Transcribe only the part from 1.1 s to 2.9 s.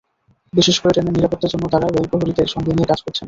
নিরাপত্তার জন্য তাঁরা রেল প্রহরীদের সঙ্গে নিয়ে